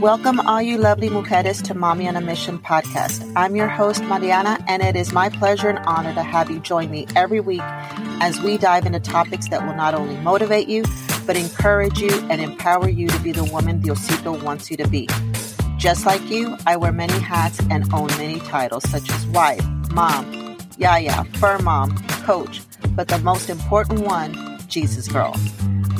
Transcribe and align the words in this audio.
Welcome, 0.00 0.40
all 0.40 0.60
you 0.60 0.76
lovely 0.76 1.08
mujeres, 1.08 1.62
to 1.62 1.72
MAMI 1.72 2.08
on 2.08 2.16
a 2.16 2.20
Mission 2.20 2.58
podcast. 2.58 3.32
I'm 3.36 3.54
your 3.54 3.68
host, 3.68 4.02
Mariana, 4.02 4.58
and 4.66 4.82
it 4.82 4.96
is 4.96 5.12
my 5.12 5.28
pleasure 5.28 5.68
and 5.68 5.78
honor 5.86 6.12
to 6.14 6.22
have 6.24 6.50
you 6.50 6.58
join 6.58 6.90
me 6.90 7.06
every 7.14 7.38
week 7.38 7.62
as 8.20 8.40
we 8.42 8.58
dive 8.58 8.86
into 8.86 8.98
topics 8.98 9.48
that 9.48 9.64
will 9.64 9.76
not 9.76 9.94
only 9.94 10.16
motivate 10.16 10.66
you, 10.66 10.84
but 11.26 11.36
encourage 11.36 12.00
you 12.00 12.10
and 12.28 12.40
empower 12.40 12.88
you 12.88 13.06
to 13.06 13.18
be 13.20 13.30
the 13.30 13.44
woman 13.44 13.80
Diosito 13.80 14.42
wants 14.42 14.68
you 14.68 14.76
to 14.78 14.88
be. 14.88 15.08
Just 15.78 16.06
like 16.06 16.28
you, 16.28 16.56
I 16.66 16.76
wear 16.76 16.90
many 16.90 17.18
hats 17.20 17.60
and 17.70 17.90
own 17.94 18.08
many 18.18 18.40
titles, 18.40 18.82
such 18.90 19.08
as 19.08 19.26
wife, 19.28 19.64
mom, 19.92 20.58
yaya, 20.76 21.24
fur 21.34 21.58
mom, 21.58 21.96
coach, 22.24 22.62
but 22.90 23.06
the 23.06 23.18
most 23.20 23.48
important 23.48 24.00
one, 24.00 24.58
Jesus 24.66 25.06
girl. 25.06 25.34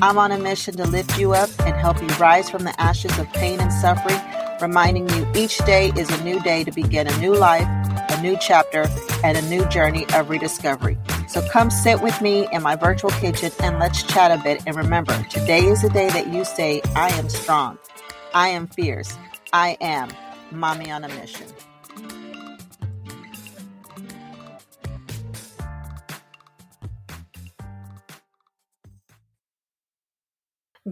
I'm 0.04 0.18
on 0.18 0.32
a 0.32 0.38
mission 0.38 0.76
to 0.76 0.86
lift 0.86 1.18
you 1.18 1.32
up 1.32 1.48
and 1.60 1.74
help 1.74 1.98
you 1.98 2.08
rise 2.18 2.50
from 2.50 2.64
the 2.64 2.78
ashes 2.78 3.18
of 3.18 3.26
pain 3.32 3.58
and 3.58 3.72
suffering, 3.72 4.20
reminding 4.60 5.08
you 5.08 5.26
each 5.34 5.56
day 5.64 5.92
is 5.96 6.10
a 6.10 6.22
new 6.22 6.38
day 6.40 6.62
to 6.62 6.70
begin 6.70 7.06
a 7.06 7.18
new 7.20 7.34
life, 7.34 7.66
a 8.10 8.20
new 8.20 8.36
chapter, 8.38 8.86
and 9.24 9.38
a 9.38 9.42
new 9.48 9.64
journey 9.70 10.04
of 10.14 10.28
rediscovery. 10.28 10.98
So 11.26 11.40
come 11.48 11.70
sit 11.70 12.02
with 12.02 12.20
me 12.20 12.46
in 12.52 12.62
my 12.62 12.76
virtual 12.76 13.12
kitchen 13.12 13.50
and 13.60 13.78
let's 13.78 14.02
chat 14.02 14.30
a 14.30 14.42
bit. 14.44 14.62
And 14.66 14.76
remember, 14.76 15.18
today 15.30 15.64
is 15.64 15.80
the 15.80 15.88
day 15.88 16.10
that 16.10 16.30
you 16.30 16.44
say, 16.44 16.82
I 16.94 17.08
am 17.12 17.30
strong, 17.30 17.78
I 18.34 18.48
am 18.48 18.66
fierce, 18.66 19.16
I 19.54 19.78
am 19.80 20.10
mommy 20.52 20.90
on 20.90 21.04
a 21.04 21.08
mission. 21.08 21.46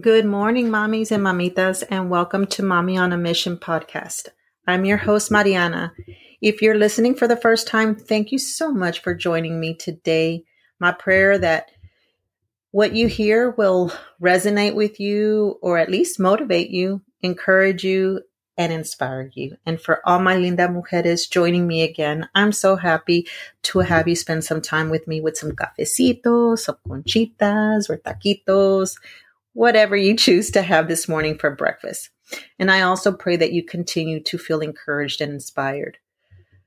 Good 0.01 0.25
morning, 0.25 0.69
mommies 0.69 1.11
and 1.11 1.23
mamitas, 1.23 1.83
and 1.87 2.09
welcome 2.09 2.47
to 2.47 2.63
MAMI 2.63 2.97
on 2.97 3.13
a 3.13 3.17
Mission 3.17 3.57
podcast. 3.57 4.29
I'm 4.65 4.85
your 4.85 4.97
host, 4.97 5.29
Mariana. 5.29 5.93
If 6.41 6.63
you're 6.63 6.79
listening 6.79 7.13
for 7.13 7.27
the 7.27 7.37
first 7.37 7.67
time, 7.67 7.93
thank 7.93 8.31
you 8.31 8.39
so 8.39 8.71
much 8.71 9.03
for 9.03 9.13
joining 9.13 9.59
me 9.59 9.75
today. 9.75 10.45
My 10.79 10.93
prayer 10.93 11.37
that 11.37 11.69
what 12.71 12.95
you 12.95 13.05
hear 13.05 13.51
will 13.51 13.93
resonate 14.19 14.73
with 14.73 14.99
you 14.99 15.59
or 15.61 15.77
at 15.77 15.91
least 15.91 16.19
motivate 16.19 16.71
you, 16.71 17.03
encourage 17.21 17.83
you, 17.83 18.21
and 18.57 18.73
inspire 18.73 19.29
you. 19.35 19.57
And 19.63 19.79
for 19.79 20.01
all 20.09 20.17
my 20.17 20.37
linda 20.37 20.67
mujeres 20.67 21.29
joining 21.29 21.67
me 21.67 21.83
again, 21.83 22.27
I'm 22.33 22.51
so 22.51 22.77
happy 22.77 23.27
to 23.63 23.79
have 23.79 24.07
you 24.07 24.15
spend 24.15 24.43
some 24.43 24.61
time 24.61 24.89
with 24.89 25.07
me 25.07 25.21
with 25.21 25.37
some 25.37 25.51
cafecitos, 25.51 26.59
some 26.59 26.77
conchitas, 26.87 27.91
or 27.91 27.99
taquitos, 27.99 28.95
whatever 29.53 29.95
you 29.95 30.15
choose 30.15 30.51
to 30.51 30.61
have 30.61 30.87
this 30.87 31.07
morning 31.07 31.37
for 31.37 31.55
breakfast. 31.55 32.09
And 32.59 32.71
I 32.71 32.81
also 32.81 33.11
pray 33.11 33.35
that 33.35 33.53
you 33.53 33.63
continue 33.63 34.21
to 34.23 34.37
feel 34.37 34.61
encouraged 34.61 35.21
and 35.21 35.31
inspired. 35.31 35.97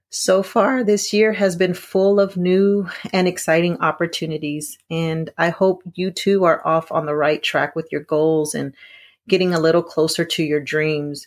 So 0.08 0.42
far, 0.42 0.84
this 0.84 1.12
year 1.12 1.32
has 1.32 1.56
been 1.56 1.74
full 1.74 2.20
of 2.20 2.36
new 2.36 2.88
and 3.12 3.26
exciting 3.26 3.78
opportunities, 3.80 4.78
and 4.88 5.30
I 5.36 5.50
hope 5.50 5.82
you 5.94 6.12
too 6.12 6.44
are 6.44 6.66
off 6.66 6.92
on 6.92 7.06
the 7.06 7.14
right 7.14 7.42
track 7.42 7.74
with 7.74 7.88
your 7.90 8.02
goals 8.02 8.54
and 8.54 8.72
getting 9.28 9.52
a 9.52 9.60
little 9.60 9.82
closer 9.82 10.24
to 10.24 10.44
your 10.44 10.60
dreams. 10.60 11.26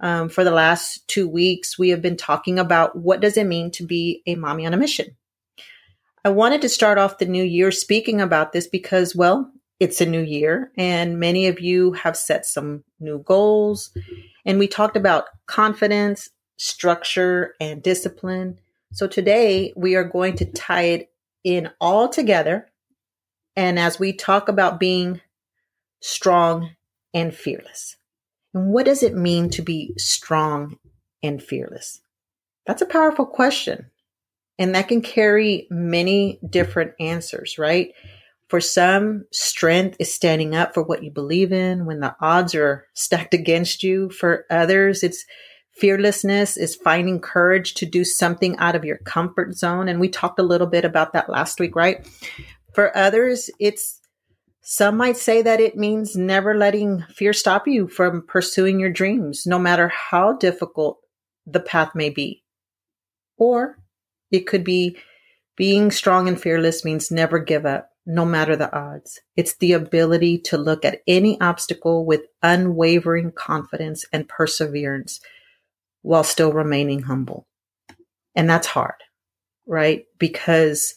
Um, 0.00 0.28
for 0.30 0.44
the 0.44 0.50
last 0.50 1.06
two 1.08 1.28
weeks, 1.28 1.78
we 1.78 1.90
have 1.90 2.02
been 2.02 2.16
talking 2.16 2.58
about 2.58 2.96
what 2.96 3.20
does 3.20 3.36
it 3.36 3.46
mean 3.46 3.70
to 3.72 3.84
be 3.84 4.22
a 4.26 4.34
mommy 4.34 4.66
on 4.66 4.74
a 4.74 4.78
mission. 4.78 5.16
I 6.24 6.30
wanted 6.30 6.62
to 6.62 6.68
start 6.68 6.98
off 6.98 7.18
the 7.18 7.26
new 7.26 7.44
year 7.44 7.70
speaking 7.70 8.20
about 8.20 8.52
this 8.52 8.66
because, 8.66 9.14
well, 9.14 9.52
it's 9.78 10.00
a 10.00 10.06
new 10.06 10.22
year 10.22 10.72
and 10.76 11.20
many 11.20 11.46
of 11.46 11.60
you 11.60 11.92
have 11.92 12.16
set 12.16 12.46
some 12.46 12.84
new 12.98 13.18
goals. 13.18 13.90
And 14.44 14.58
we 14.58 14.68
talked 14.68 14.96
about 14.96 15.26
confidence, 15.46 16.30
structure, 16.56 17.54
and 17.60 17.82
discipline. 17.82 18.58
So 18.92 19.06
today 19.06 19.72
we 19.76 19.94
are 19.94 20.04
going 20.04 20.36
to 20.36 20.44
tie 20.44 20.82
it 20.82 21.10
in 21.44 21.70
all 21.80 22.08
together. 22.08 22.70
And 23.54 23.78
as 23.78 23.98
we 23.98 24.12
talk 24.12 24.48
about 24.48 24.80
being 24.80 25.20
strong 26.00 26.70
and 27.12 27.34
fearless. 27.34 27.96
And 28.54 28.72
what 28.72 28.86
does 28.86 29.02
it 29.02 29.14
mean 29.14 29.50
to 29.50 29.62
be 29.62 29.92
strong 29.96 30.78
and 31.22 31.42
fearless? 31.42 32.00
That's 32.66 32.82
a 32.82 32.86
powerful 32.86 33.26
question. 33.26 33.90
And 34.58 34.74
that 34.74 34.88
can 34.88 35.02
carry 35.02 35.66
many 35.70 36.38
different 36.48 36.92
answers, 36.98 37.58
right? 37.58 37.92
For 38.48 38.60
some, 38.60 39.24
strength 39.32 39.96
is 39.98 40.14
standing 40.14 40.54
up 40.54 40.72
for 40.72 40.82
what 40.82 41.02
you 41.02 41.10
believe 41.10 41.52
in 41.52 41.84
when 41.84 41.98
the 42.00 42.14
odds 42.20 42.54
are 42.54 42.86
stacked 42.94 43.34
against 43.34 43.82
you. 43.82 44.08
For 44.10 44.44
others, 44.50 45.02
it's 45.02 45.24
fearlessness 45.72 46.56
is 46.56 46.76
finding 46.76 47.20
courage 47.20 47.74
to 47.74 47.86
do 47.86 48.04
something 48.04 48.56
out 48.58 48.76
of 48.76 48.84
your 48.84 48.98
comfort 48.98 49.54
zone. 49.56 49.88
And 49.88 49.98
we 49.98 50.08
talked 50.08 50.38
a 50.38 50.44
little 50.44 50.68
bit 50.68 50.84
about 50.84 51.12
that 51.12 51.28
last 51.28 51.58
week, 51.58 51.74
right? 51.74 52.08
For 52.72 52.96
others, 52.96 53.50
it's 53.58 54.00
some 54.62 54.96
might 54.96 55.16
say 55.16 55.42
that 55.42 55.60
it 55.60 55.76
means 55.76 56.16
never 56.16 56.54
letting 56.54 57.04
fear 57.08 57.32
stop 57.32 57.66
you 57.66 57.88
from 57.88 58.26
pursuing 58.26 58.78
your 58.78 58.90
dreams, 58.90 59.44
no 59.46 59.58
matter 59.58 59.88
how 59.88 60.34
difficult 60.36 60.98
the 61.46 61.60
path 61.60 61.94
may 61.94 62.10
be. 62.10 62.44
Or 63.38 63.78
it 64.30 64.46
could 64.46 64.64
be 64.64 64.98
being 65.56 65.90
strong 65.90 66.28
and 66.28 66.40
fearless 66.40 66.84
means 66.84 67.10
never 67.10 67.38
give 67.38 67.66
up 67.66 67.90
no 68.06 68.24
matter 68.24 68.54
the 68.54 68.72
odds. 68.74 69.20
It's 69.36 69.56
the 69.56 69.72
ability 69.72 70.38
to 70.38 70.56
look 70.56 70.84
at 70.84 71.00
any 71.08 71.40
obstacle 71.40 72.06
with 72.06 72.22
unwavering 72.40 73.32
confidence 73.32 74.04
and 74.12 74.28
perseverance 74.28 75.20
while 76.02 76.22
still 76.22 76.52
remaining 76.52 77.02
humble. 77.02 77.48
And 78.36 78.48
that's 78.48 78.68
hard, 78.68 78.94
right? 79.66 80.04
Because 80.18 80.94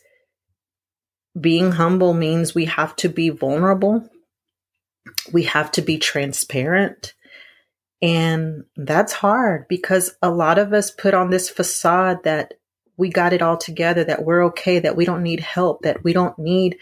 being 1.39 1.71
humble 1.71 2.13
means 2.13 2.53
we 2.53 2.65
have 2.65 2.95
to 2.97 3.09
be 3.09 3.29
vulnerable. 3.29 4.07
We 5.33 5.43
have 5.43 5.71
to 5.73 5.81
be 5.81 5.97
transparent. 5.97 7.13
And 8.03 8.65
that's 8.77 9.13
hard 9.13 9.67
because 9.67 10.15
a 10.21 10.29
lot 10.29 10.59
of 10.59 10.73
us 10.73 10.91
put 10.91 11.13
on 11.15 11.31
this 11.31 11.49
facade 11.49 12.23
that 12.23 12.53
we 12.97 13.09
got 13.09 13.33
it 13.33 13.41
all 13.41 13.57
together, 13.57 14.03
that 14.03 14.25
we're 14.25 14.45
okay, 14.45 14.79
that 14.79 14.95
we 14.95 15.05
don't 15.05 15.23
need 15.23 15.39
help, 15.39 15.81
that 15.81 16.03
we 16.03 16.13
don't 16.13 16.37
need 16.37 16.77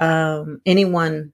um, 0.00 0.60
anyone 0.66 1.32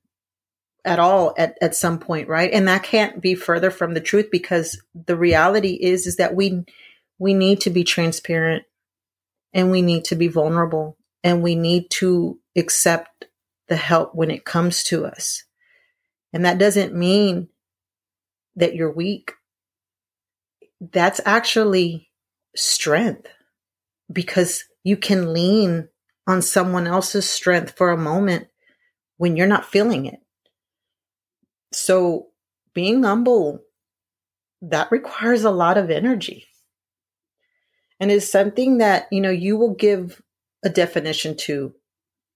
at 0.85 0.99
all 0.99 1.35
at, 1.39 1.57
at 1.63 1.75
some 1.75 1.99
point, 1.99 2.29
right? 2.29 2.53
And 2.53 2.69
that 2.69 2.83
can't 2.83 3.21
be 3.21 3.35
further 3.35 3.71
from 3.71 3.95
the 3.95 4.01
truth 4.01 4.29
because 4.31 4.83
the 4.95 5.17
reality 5.17 5.79
is 5.81 6.07
is 6.07 6.17
that 6.17 6.35
we 6.35 6.65
we 7.19 7.33
need 7.33 7.61
to 7.63 7.71
be 7.71 7.85
transparent 7.85 8.65
and 9.55 9.71
we 9.71 9.81
need 9.81 10.05
to 10.05 10.17
be 10.17 10.29
vulnerable 10.29 10.99
and 11.25 11.43
we 11.43 11.55
need 11.55 11.91
to 11.91 12.39
accept 12.57 13.27
the 13.69 13.77
help 13.77 14.15
when 14.15 14.31
it 14.31 14.45
comes 14.45 14.83
to 14.85 15.07
us. 15.07 15.45
And 16.33 16.45
that 16.45 16.59
doesn't 16.59 16.95
mean 16.95 17.49
that 18.57 18.75
you're 18.75 18.93
weak. 18.93 19.33
That's 20.81 21.21
actually 21.25 22.11
strength 22.55 23.29
because 24.13 24.65
you 24.85 24.97
can 24.97 25.33
lean 25.33 25.89
on 26.27 26.43
someone 26.43 26.87
else's 26.87 27.29
strength 27.29 27.77
for 27.77 27.91
a 27.91 27.97
moment 27.97 28.49
when 29.17 29.37
you're 29.37 29.47
not 29.47 29.65
feeling 29.65 30.07
it. 30.07 30.21
So 31.73 32.29
being 32.75 33.03
humble, 33.03 33.61
that 34.63 34.91
requires 34.91 35.45
a 35.45 35.51
lot 35.51 35.79
of 35.79 35.91
energy. 35.91 36.47
And 37.99 38.11
is 38.11 38.31
something 38.31 38.79
that, 38.79 39.07
you 39.11 39.21
know, 39.21 39.31
you 39.31 39.57
will 39.57 39.75
give 39.75 40.23
a 40.63 40.69
definition 40.69 41.37
to 41.37 41.75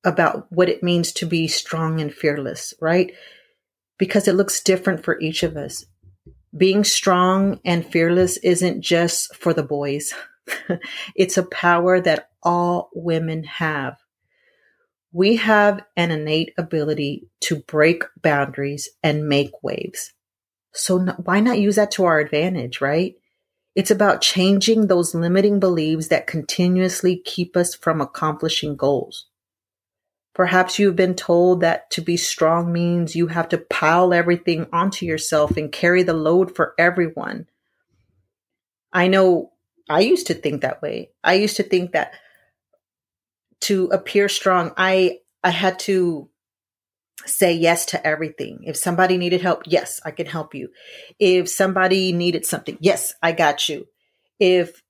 about 0.05 0.47
what 0.51 0.69
it 0.69 0.83
means 0.83 1.13
to 1.13 1.27
be 1.27 1.47
strong 1.47 2.01
and 2.01 2.13
fearless, 2.13 2.73
right? 2.81 3.13
Because 3.99 4.27
it 4.27 4.35
looks 4.35 4.63
different 4.63 5.05
for 5.05 5.21
each 5.21 5.43
of 5.43 5.57
us. 5.57 5.85
Being 6.57 6.85
strong 6.85 7.61
and 7.65 7.85
fearless 7.85 8.39
isn't 8.39 8.81
just 8.81 9.35
for 9.37 9.53
the 9.53 9.63
boys. 9.63 10.15
it's 11.15 11.37
a 11.37 11.45
power 11.45 12.01
that 12.01 12.31
all 12.43 12.91
women 12.95 13.45
have 13.45 13.99
we 15.13 15.37
have 15.37 15.83
an 15.97 16.11
innate 16.11 16.53
ability 16.57 17.29
to 17.41 17.57
break 17.57 18.05
boundaries 18.23 18.89
and 19.03 19.29
make 19.29 19.63
waves. 19.63 20.13
So 20.73 20.99
why 21.01 21.41
not 21.41 21.59
use 21.59 21.77
that 21.77 21.91
to 21.93 22.05
our 22.05 22.21
advantage, 22.21 22.81
right? 22.81 23.15
It's 23.75 23.91
about 23.91 24.21
changing 24.21 24.87
those 24.87 25.15
limiting 25.15 25.61
beliefs 25.61 26.09
that 26.09 26.27
continuously 26.27 27.17
keep 27.25 27.57
us 27.57 27.75
from 27.75 28.01
accomplishing 28.01 28.77
goals. 28.77 29.27
Perhaps 30.35 30.79
you've 30.79 30.97
been 30.97 31.15
told 31.15 31.61
that 31.61 31.91
to 31.91 32.01
be 32.01 32.17
strong 32.17 32.73
means 32.73 33.17
you 33.17 33.27
have 33.29 33.49
to 33.49 33.59
pile 33.59 34.13
everything 34.13 34.67
onto 34.73 35.05
yourself 35.05 35.57
and 35.57 35.73
carry 35.73 36.03
the 36.03 36.15
load 36.15 36.55
for 36.55 36.75
everyone. 36.79 37.47
I 38.93 39.09
know 39.09 39.53
I 39.89 40.01
used 40.01 40.29
to 40.29 40.35
think 40.35 40.63
that 40.63 40.83
way. 40.83 41.11
I 41.25 41.35
used 41.35 41.57
to 41.57 41.65
think 41.65 41.93
that 41.93 42.15
to 43.63 43.87
appear 43.87 44.29
strong, 44.29 44.73
I 44.77 45.19
I 45.43 45.51
had 45.51 45.79
to 45.81 46.29
say 47.27 47.53
yes 47.53 47.87
to 47.87 48.07
everything. 48.07 48.61
If 48.65 48.77
somebody 48.77 49.19
needed 49.19 49.43
help, 49.43 49.63
yes, 49.67 50.01
I 50.05 50.11
can 50.11 50.27
help 50.27 50.55
you. 50.55 50.71
If 51.19 51.49
somebody 51.49 52.13
needed 52.13 52.47
something, 52.47 52.79
yes, 52.81 53.15
I 53.23 53.33
got 53.33 53.69
you. 53.69 53.87
If 54.39 54.83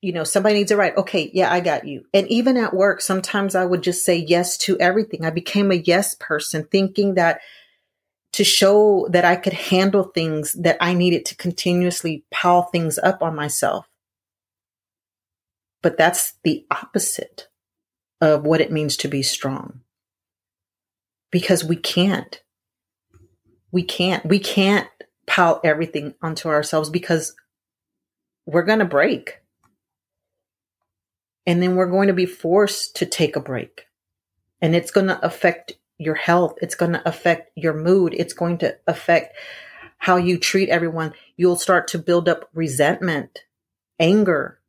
you 0.00 0.12
know 0.12 0.24
somebody 0.24 0.56
needs 0.56 0.70
a 0.70 0.76
ride, 0.76 0.96
okay, 0.96 1.30
yeah, 1.32 1.52
I 1.52 1.60
got 1.60 1.86
you. 1.86 2.04
And 2.14 2.28
even 2.28 2.56
at 2.56 2.74
work, 2.74 3.00
sometimes 3.00 3.54
I 3.54 3.64
would 3.64 3.82
just 3.82 4.04
say 4.04 4.16
yes 4.16 4.56
to 4.58 4.78
everything. 4.78 5.24
I 5.24 5.30
became 5.30 5.70
a 5.70 5.76
yes 5.76 6.14
person, 6.14 6.64
thinking 6.70 7.14
that 7.14 7.40
to 8.34 8.44
show 8.44 9.08
that 9.10 9.24
I 9.24 9.36
could 9.36 9.54
handle 9.54 10.04
things 10.04 10.52
that 10.52 10.76
I 10.80 10.94
needed 10.94 11.24
to 11.26 11.36
continuously 11.36 12.24
pile 12.30 12.64
things 12.64 12.98
up 12.98 13.22
on 13.22 13.34
myself. 13.34 13.88
But 15.82 15.96
that's 15.96 16.34
the 16.44 16.66
opposite 16.70 17.47
of 18.20 18.44
what 18.44 18.60
it 18.60 18.72
means 18.72 18.96
to 18.98 19.08
be 19.08 19.22
strong 19.22 19.80
because 21.30 21.64
we 21.64 21.76
can't. 21.76 22.42
We 23.70 23.82
can't. 23.82 24.24
We 24.24 24.38
can't 24.38 24.88
pile 25.26 25.60
everything 25.62 26.14
onto 26.22 26.48
ourselves 26.48 26.90
because 26.90 27.34
we're 28.46 28.62
going 28.62 28.78
to 28.78 28.84
break. 28.84 29.40
And 31.46 31.62
then 31.62 31.76
we're 31.76 31.90
going 31.90 32.08
to 32.08 32.14
be 32.14 32.26
forced 32.26 32.96
to 32.96 33.06
take 33.06 33.36
a 33.36 33.40
break. 33.40 33.86
And 34.60 34.74
it's 34.74 34.90
going 34.90 35.06
to 35.06 35.24
affect 35.24 35.74
your 35.98 36.14
health. 36.14 36.54
It's 36.60 36.74
going 36.74 36.92
to 36.92 37.08
affect 37.08 37.50
your 37.56 37.74
mood. 37.74 38.14
It's 38.14 38.32
going 38.32 38.58
to 38.58 38.76
affect 38.86 39.36
how 39.98 40.16
you 40.16 40.38
treat 40.38 40.68
everyone. 40.68 41.12
You'll 41.36 41.56
start 41.56 41.88
to 41.88 41.98
build 41.98 42.28
up 42.28 42.48
resentment, 42.54 43.40
anger 43.98 44.60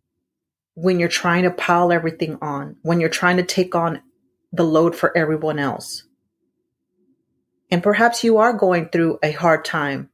when 0.81 0.99
you're 0.99 1.09
trying 1.09 1.43
to 1.43 1.51
pile 1.51 1.91
everything 1.91 2.37
on, 2.41 2.77
when 2.81 2.99
you're 2.99 3.09
trying 3.09 3.37
to 3.37 3.43
take 3.43 3.75
on 3.75 4.01
the 4.51 4.63
load 4.63 4.95
for 4.95 5.15
everyone 5.15 5.59
else. 5.59 6.03
And 7.69 7.83
perhaps 7.83 8.23
you 8.23 8.37
are 8.37 8.53
going 8.53 8.89
through 8.89 9.19
a 9.21 9.31
hard 9.31 9.65
time 9.65 10.09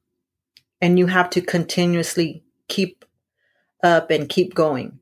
and 0.82 0.98
you 1.00 1.08
have 1.08 1.30
to 1.32 1.42
continuously 1.42 2.44
keep 2.68 3.06
up 3.84 4.10
and 4.10 4.28
keep 4.28 4.56
going. 4.56 5.00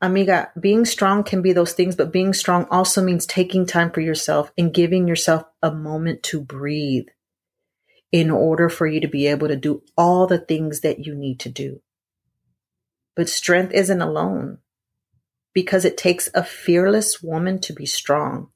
Amiga, 0.00 0.52
being 0.58 0.84
strong 0.84 1.24
can 1.24 1.42
be 1.42 1.52
those 1.52 1.72
things, 1.72 1.96
but 1.96 2.12
being 2.12 2.32
strong 2.32 2.66
also 2.70 3.02
means 3.02 3.26
taking 3.26 3.66
time 3.66 3.90
for 3.90 4.00
yourself 4.00 4.52
and 4.56 4.72
giving 4.72 5.08
yourself 5.08 5.42
a 5.60 5.72
moment 5.72 6.22
to 6.22 6.40
breathe 6.40 7.06
in 8.12 8.30
order 8.30 8.68
for 8.68 8.86
you 8.86 9.00
to 9.00 9.08
be 9.08 9.26
able 9.26 9.48
to 9.48 9.56
do 9.56 9.82
all 9.96 10.28
the 10.28 10.38
things 10.38 10.80
that 10.80 11.04
you 11.04 11.16
need 11.16 11.40
to 11.40 11.48
do. 11.48 11.82
But 13.18 13.28
strength 13.28 13.74
isn't 13.74 14.00
alone 14.00 14.58
because 15.52 15.84
it 15.84 15.96
takes 15.96 16.30
a 16.34 16.44
fearless 16.44 17.20
woman 17.20 17.58
to 17.62 17.72
be 17.72 17.84
strong. 17.84 18.50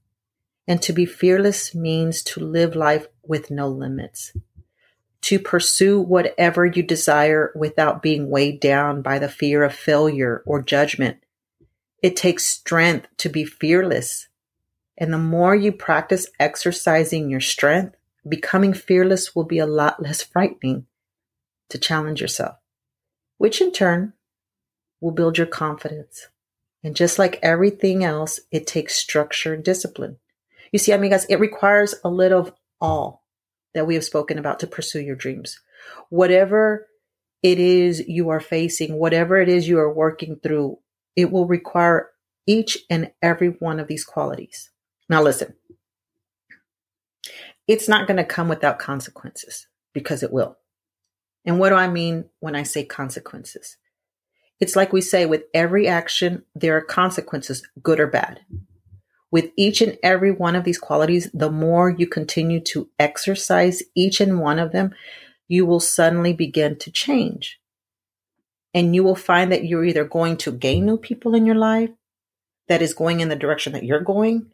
And 0.69 0.81
to 0.83 0.93
be 0.93 1.05
fearless 1.05 1.75
means 1.75 2.23
to 2.23 2.39
live 2.39 2.77
life 2.77 3.09
with 3.25 3.51
no 3.51 3.67
limits, 3.67 4.33
to 5.23 5.41
pursue 5.41 6.01
whatever 6.01 6.65
you 6.65 6.85
desire 6.85 7.51
without 7.57 8.03
being 8.03 8.31
weighed 8.31 8.61
down 8.61 9.03
by 9.03 9.19
the 9.19 9.29
fear 9.29 9.65
of 9.65 9.75
failure 9.75 10.45
or 10.47 10.63
judgment. 10.63 11.17
It 12.01 12.15
takes 12.15 12.47
strength 12.47 13.09
to 13.17 13.29
be 13.29 13.45
fearless. 13.45 14.29
And 14.97 15.13
the 15.13 15.19
more 15.19 15.57
you 15.57 15.73
practice 15.73 16.29
exercising 16.39 17.29
your 17.29 17.41
strength, 17.41 17.97
becoming 18.29 18.75
fearless 18.75 19.35
will 19.35 19.43
be 19.43 19.59
a 19.59 19.67
lot 19.67 20.01
less 20.01 20.23
frightening 20.23 20.87
to 21.71 21.79
challenge 21.79 22.21
yourself, 22.21 22.59
which 23.39 23.61
in 23.61 23.73
turn 23.73 24.13
will 25.03 25.11
build 25.11 25.37
your 25.37 25.47
confidence. 25.47 26.29
And 26.83 26.97
just 26.97 27.19
like 27.19 27.39
everything 27.43 28.05
else, 28.05 28.41
it 28.51 28.67
takes 28.67 28.95
structure 28.95 29.53
and 29.53 29.63
discipline. 29.63 30.17
You 30.73 30.79
see, 30.79 30.93
amigas, 30.93 31.27
it 31.29 31.41
requires 31.41 31.95
a 32.03 32.09
little 32.09 32.41
of 32.41 32.53
all 32.81 33.25
that 33.75 33.87
we 33.87 33.95
have 33.95 34.05
spoken 34.05 34.39
about 34.39 34.61
to 34.61 34.67
pursue 34.67 35.01
your 35.01 35.17
dreams. 35.17 35.61
Whatever 36.09 36.87
it 37.43 37.59
is 37.59 38.01
you 38.07 38.31
are 38.31 38.41
facing, 38.41 38.95
whatever 38.95 39.41
it 39.41 39.49
is 39.49 39.69
you 39.69 39.79
are 39.79 39.93
working 39.93 40.37
through, 40.37 40.79
it 41.17 41.31
will 41.31 41.47
require 41.47 42.11
each 42.47 42.79
and 42.89 43.11
every 43.21 43.49
one 43.49 43.81
of 43.81 43.89
these 43.89 44.05
qualities. 44.05 44.71
Now, 45.09 45.23
listen, 45.23 45.55
it's 47.67 47.89
not 47.89 48.07
going 48.07 48.17
to 48.17 48.25
come 48.25 48.49
without 48.49 48.79
consequences 48.79 49.67
because 49.93 50.23
it 50.23 50.33
will. 50.33 50.57
And 51.45 51.59
what 51.59 51.71
do 51.71 51.75
I 51.75 51.89
mean 51.89 52.27
when 52.41 52.55
I 52.55 52.63
say 52.63 52.85
consequences? 52.85 53.77
It's 54.63 54.77
like 54.77 54.93
we 54.93 55.01
say 55.01 55.27
with 55.27 55.43
every 55.53 55.89
action, 55.89 56.45
there 56.55 56.77
are 56.77 56.83
consequences, 56.83 57.67
good 57.83 57.99
or 57.99 58.07
bad. 58.07 58.43
With 59.33 59.51
each 59.57 59.81
and 59.81 59.99
every 60.05 60.31
one 60.31 60.55
of 60.55 60.63
these 60.63 60.79
qualities, 60.79 61.29
the 61.35 61.51
more 61.51 61.91
you 61.91 62.07
continue 62.07 62.61
to 62.67 62.89
exercise 62.97 63.83
each 63.97 64.21
and 64.21 64.39
one 64.39 64.61
of 64.61 64.71
them, 64.71 64.95
you 65.49 65.67
will 65.67 65.81
suddenly 65.81 66.33
begin 66.33 66.79
to 66.79 66.93
change. 66.93 67.59
And 68.73 68.95
you 68.95 69.03
will 69.03 69.17
find 69.17 69.51
that 69.51 69.65
you're 69.65 69.85
either 69.85 70.05
going 70.05 70.37
to 70.37 70.53
gain 70.53 70.87
new 70.87 70.97
people 70.97 71.35
in 71.35 71.45
your 71.45 71.57
life 71.57 71.91
that 72.69 72.83
is 72.83 72.95
going 72.95 73.19
in 73.19 73.31
the 73.31 73.35
direction 73.35 73.73
that 73.73 73.83
you're 73.83 73.99
going. 73.99 74.53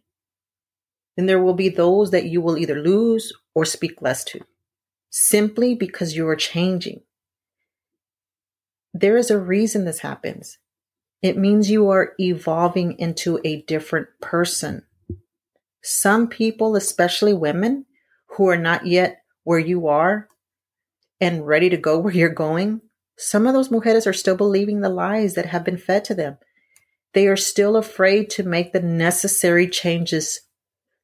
And 1.19 1.29
there 1.29 1.43
will 1.43 1.53
be 1.53 1.69
those 1.69 2.13
that 2.13 2.25
you 2.25 2.41
will 2.41 2.57
either 2.57 2.81
lose 2.81 3.31
or 3.55 3.67
speak 3.67 4.01
less 4.01 4.25
to 4.25 4.41
simply 5.11 5.75
because 5.75 6.17
you 6.17 6.27
are 6.27 6.35
changing. 6.35 7.03
There 8.95 9.17
is 9.17 9.31
a 9.31 9.39
reason 9.39 9.85
this 9.85 10.01
happens. 10.01 10.59
It 11.21 11.37
means 11.37 11.71
you 11.71 11.91
are 11.91 12.13
evolving 12.19 12.99
into 12.99 13.41
a 13.45 13.63
different 13.63 14.09
person. 14.21 14.85
Some 15.83 16.29
people, 16.29 16.77
especially 16.77 17.35
women 17.35 17.87
who 18.37 18.49
are 18.49 18.57
not 18.57 18.87
yet 18.87 19.23
where 19.45 19.59
you 19.59 19.89
are 19.89 20.29
and 21.21 21.47
ready 21.47 21.69
to 21.71 21.77
go 21.77 21.99
where 21.99 22.13
you're 22.13 22.29
going, 22.29 22.83
some 23.17 23.47
of 23.47 23.55
those 23.55 23.69
mujeres 23.69 24.07
are 24.07 24.13
still 24.13 24.37
believing 24.37 24.81
the 24.81 24.89
lies 24.89 25.35
that 25.35 25.47
have 25.47 25.65
been 25.65 25.77
fed 25.77 26.05
to 26.05 26.15
them. 26.15 26.39
They 27.15 27.27
are 27.27 27.37
still 27.37 27.77
afraid 27.77 28.31
to 28.31 28.45
make 28.45 28.73
the 28.73 28.81
necessary 28.81 29.69
changes 29.69 30.43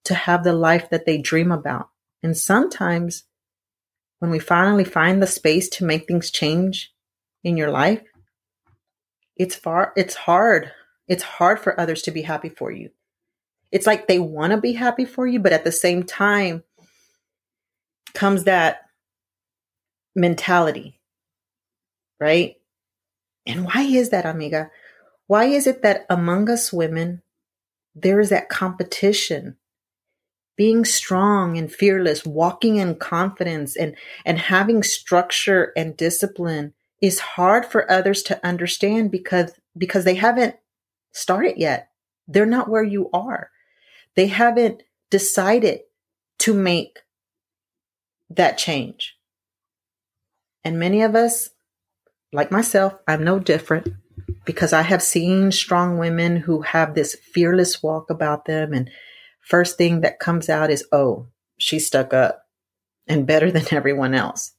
to 0.04 0.14
have 0.14 0.44
the 0.44 0.52
life 0.52 0.90
that 0.90 1.06
they 1.06 1.19
dream 1.19 1.50
about. 1.50 1.88
And 2.22 2.37
sometimes 2.37 3.25
when 4.20 4.30
we 4.30 4.38
finally 4.38 4.84
find 4.84 5.20
the 5.20 5.26
space 5.26 5.69
to 5.70 5.84
make 5.84 6.06
things 6.06 6.30
change 6.30 6.94
in 7.44 7.56
your 7.56 7.70
life, 7.70 8.02
it's 9.37 9.55
far 9.55 9.93
it's 9.96 10.14
hard. 10.14 10.73
It's 11.06 11.23
hard 11.23 11.61
for 11.61 11.79
others 11.79 12.02
to 12.02 12.11
be 12.11 12.23
happy 12.23 12.49
for 12.49 12.73
you. 12.73 12.91
It's 13.70 13.87
like 13.87 14.08
they 14.08 14.19
want 14.19 14.52
to 14.52 14.61
be 14.61 14.73
happy 14.73 15.05
for 15.05 15.26
you 15.26 15.38
but 15.38 15.52
at 15.52 15.64
the 15.64 15.73
same 15.73 16.02
time 16.02 16.64
comes 18.14 18.44
that 18.44 18.83
mentality 20.16 21.00
right? 22.21 22.57
And 23.47 23.66
why 23.66 23.83
is 23.83 24.11
that 24.11 24.25
amiga? 24.25 24.71
Why 25.26 25.45
is 25.45 25.66
it 25.66 25.83
that 25.83 26.07
among 26.09 26.49
us 26.50 26.73
women 26.73 27.23
there 27.95 28.21
is 28.21 28.30
that 28.30 28.49
competition? 28.49 29.57
Being 30.57 30.85
strong 30.85 31.59
and 31.59 31.71
fearless 31.71 32.25
walking 32.25 32.76
in 32.76 32.95
confidence 32.97 33.76
and 33.76 33.97
and 34.25 34.38
having 34.38 34.83
structure 34.83 35.73
and 35.76 35.97
discipline 35.97 36.75
is 37.04 37.18
hard 37.18 37.66
for 37.66 37.90
others 37.92 38.23
to 38.23 38.46
understand 38.46 39.11
because 39.11 39.52
because 39.76 40.04
they 40.04 40.14
haven't 40.14 40.56
started 41.12 41.58
yet. 41.58 41.90
They're 42.26 42.46
not 42.46 42.70
where 42.70 42.82
you 42.82 43.11
are. 43.12 43.50
They 44.16 44.28
haven't 44.28 44.82
decided 45.11 45.80
to 46.38 46.54
make 46.54 47.00
that 48.30 48.56
change. 48.56 49.16
And 50.64 50.78
many 50.78 51.02
of 51.02 51.14
us, 51.14 51.50
like 52.32 52.50
myself, 52.50 52.94
I'm 53.06 53.23
no 53.23 53.38
different 53.38 53.88
because 54.46 54.73
I 54.73 54.80
have 54.80 55.02
seen 55.02 55.52
strong 55.52 55.99
women 55.99 56.37
who 56.37 56.62
have 56.62 56.94
this 56.94 57.14
fearless 57.14 57.82
walk 57.82 58.08
about 58.08 58.46
them. 58.46 58.73
And 58.73 58.90
first 59.40 59.76
thing 59.76 60.00
that 60.00 60.20
comes 60.20 60.49
out 60.49 60.70
is, 60.70 60.87
oh, 60.90 61.26
she's 61.58 61.87
stuck 61.87 62.14
up 62.14 62.44
and 63.06 63.26
better 63.26 63.50
than 63.52 63.66
everyone 63.73 64.14
else. 64.14 64.52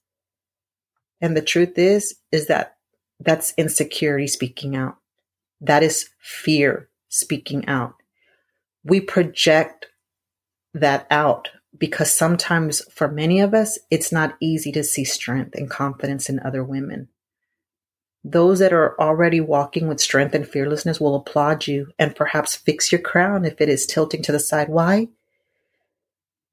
And 1.22 1.36
the 1.36 1.42
truth 1.42 1.78
is, 1.78 2.16
is 2.32 2.48
that 2.48 2.76
that's 3.20 3.54
insecurity 3.58 4.28
speaking 4.28 4.76
out. 4.76 4.98
That 5.62 5.84
is 5.84 6.10
fear 6.20 6.90
speaking 7.10 7.68
out. 7.68 7.96
We 8.84 9.00
project 9.00 9.88
that 10.74 11.08
out 11.10 11.50
because 11.78 12.16
sometimes 12.16 12.82
for 12.92 13.08
many 13.08 13.40
of 13.40 13.54
us, 13.54 13.80
it's 13.90 14.12
not 14.12 14.36
easy 14.40 14.72
to 14.74 14.84
see 14.84 15.04
strength 15.04 15.56
and 15.56 15.70
confidence 15.70 16.30
in 16.30 16.40
other 16.40 16.64
women. 16.64 17.10
Those 18.24 18.60
that 18.60 18.74
are 18.74 19.00
already 19.00 19.40
walking 19.40 19.88
with 19.88 20.00
strength 20.00 20.34
and 20.34 20.48
fearlessness 20.48 21.00
will 21.00 21.16
applaud 21.16 21.68
you 21.68 21.92
and 22.00 22.16
perhaps 22.16 22.56
fix 22.56 22.92
your 22.92 23.02
crown 23.02 23.46
if 23.46 23.62
it 23.62 23.70
is 23.70 23.86
tilting 23.86 24.24
to 24.24 24.32
the 24.32 24.40
side. 24.40 24.70
Why? 24.70 25.10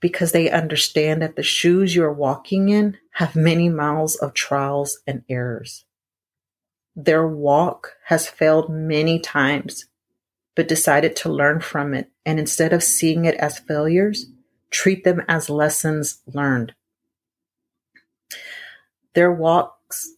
Because 0.02 0.32
they 0.32 0.50
understand 0.50 1.22
that 1.22 1.36
the 1.36 1.42
shoes 1.42 1.94
you're 1.94 2.12
walking 2.12 2.68
in 2.68 2.98
have 3.12 3.36
many 3.36 3.70
miles 3.70 4.16
of 4.16 4.34
trials 4.34 4.98
and 5.06 5.22
errors. 5.30 5.84
Their 6.94 7.26
walk 7.26 7.92
has 8.06 8.28
failed 8.28 8.68
many 8.68 9.18
times, 9.20 9.86
but 10.56 10.68
decided 10.68 11.16
to 11.16 11.30
learn 11.30 11.60
from 11.60 11.94
it. 11.94 12.10
And 12.26 12.38
instead 12.38 12.72
of 12.72 12.82
seeing 12.82 13.24
it 13.24 13.36
as 13.36 13.60
failures, 13.60 14.26
treat 14.70 15.04
them 15.04 15.22
as 15.28 15.48
lessons 15.48 16.20
learned. 16.26 16.74
Their 19.14 19.32
walks, 19.32 20.14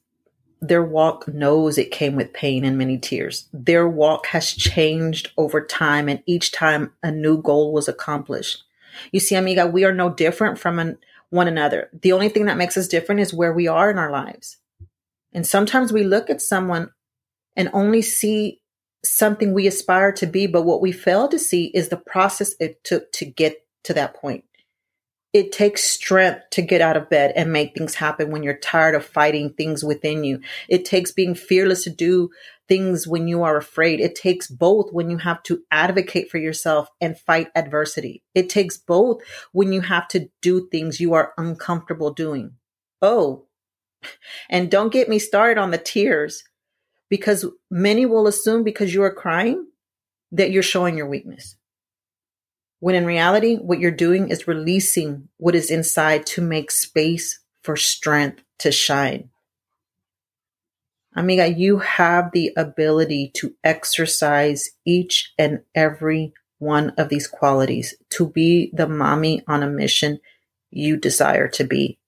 their 0.60 0.82
walk 0.82 1.28
knows 1.28 1.76
it 1.76 1.90
came 1.90 2.16
with 2.16 2.32
pain 2.32 2.64
and 2.64 2.78
many 2.78 2.96
tears. 2.96 3.48
Their 3.52 3.86
walk 3.86 4.26
has 4.28 4.50
changed 4.52 5.30
over 5.36 5.64
time, 5.64 6.08
and 6.08 6.22
each 6.26 6.52
time 6.52 6.92
a 7.02 7.10
new 7.10 7.40
goal 7.42 7.72
was 7.72 7.86
accomplished. 7.86 8.63
You 9.12 9.20
see, 9.20 9.34
amiga, 9.34 9.66
we 9.66 9.84
are 9.84 9.92
no 9.92 10.10
different 10.10 10.58
from 10.58 10.78
an, 10.78 10.98
one 11.30 11.48
another. 11.48 11.90
The 12.02 12.12
only 12.12 12.28
thing 12.28 12.46
that 12.46 12.56
makes 12.56 12.76
us 12.76 12.88
different 12.88 13.20
is 13.20 13.34
where 13.34 13.52
we 13.52 13.66
are 13.66 13.90
in 13.90 13.98
our 13.98 14.10
lives. 14.10 14.58
And 15.32 15.46
sometimes 15.46 15.92
we 15.92 16.04
look 16.04 16.30
at 16.30 16.40
someone 16.40 16.90
and 17.56 17.70
only 17.72 18.02
see 18.02 18.60
something 19.04 19.52
we 19.52 19.66
aspire 19.66 20.12
to 20.12 20.26
be, 20.26 20.46
but 20.46 20.62
what 20.62 20.80
we 20.80 20.92
fail 20.92 21.28
to 21.28 21.38
see 21.38 21.66
is 21.74 21.88
the 21.88 21.96
process 21.96 22.54
it 22.60 22.82
took 22.84 23.10
to 23.12 23.24
get 23.24 23.56
to 23.84 23.94
that 23.94 24.14
point. 24.14 24.44
It 25.34 25.50
takes 25.50 25.82
strength 25.82 26.42
to 26.52 26.62
get 26.62 26.80
out 26.80 26.96
of 26.96 27.10
bed 27.10 27.32
and 27.34 27.52
make 27.52 27.74
things 27.74 27.96
happen 27.96 28.30
when 28.30 28.44
you're 28.44 28.56
tired 28.56 28.94
of 28.94 29.04
fighting 29.04 29.52
things 29.52 29.84
within 29.84 30.22
you. 30.22 30.40
It 30.68 30.84
takes 30.84 31.10
being 31.10 31.34
fearless 31.34 31.82
to 31.84 31.90
do 31.90 32.30
things 32.68 33.08
when 33.08 33.26
you 33.26 33.42
are 33.42 33.56
afraid. 33.56 33.98
It 33.98 34.14
takes 34.14 34.46
both 34.46 34.92
when 34.92 35.10
you 35.10 35.18
have 35.18 35.42
to 35.42 35.64
advocate 35.72 36.30
for 36.30 36.38
yourself 36.38 36.88
and 37.00 37.18
fight 37.18 37.48
adversity. 37.56 38.22
It 38.32 38.48
takes 38.48 38.76
both 38.78 39.22
when 39.50 39.72
you 39.72 39.80
have 39.80 40.06
to 40.08 40.30
do 40.40 40.68
things 40.68 41.00
you 41.00 41.14
are 41.14 41.34
uncomfortable 41.36 42.12
doing. 42.12 42.52
Oh, 43.02 43.46
and 44.48 44.70
don't 44.70 44.92
get 44.92 45.08
me 45.08 45.18
started 45.18 45.58
on 45.58 45.72
the 45.72 45.78
tears 45.78 46.44
because 47.10 47.44
many 47.70 48.06
will 48.06 48.28
assume 48.28 48.62
because 48.62 48.94
you 48.94 49.02
are 49.02 49.12
crying 49.12 49.66
that 50.30 50.52
you're 50.52 50.62
showing 50.62 50.96
your 50.96 51.08
weakness. 51.08 51.56
When 52.84 52.94
in 52.94 53.06
reality, 53.06 53.56
what 53.56 53.78
you're 53.78 53.90
doing 53.90 54.28
is 54.28 54.46
releasing 54.46 55.28
what 55.38 55.54
is 55.54 55.70
inside 55.70 56.26
to 56.26 56.42
make 56.42 56.70
space 56.70 57.40
for 57.62 57.76
strength 57.78 58.42
to 58.58 58.70
shine. 58.70 59.30
Amiga, 61.16 61.48
you 61.48 61.78
have 61.78 62.30
the 62.32 62.52
ability 62.58 63.30
to 63.36 63.54
exercise 63.64 64.68
each 64.84 65.32
and 65.38 65.60
every 65.74 66.34
one 66.58 66.90
of 66.98 67.08
these 67.08 67.26
qualities 67.26 67.94
to 68.10 68.28
be 68.28 68.70
the 68.74 68.86
mommy 68.86 69.42
on 69.48 69.62
a 69.62 69.66
mission 69.66 70.20
you 70.70 70.98
desire 70.98 71.48
to 71.48 71.64
be. 71.64 71.98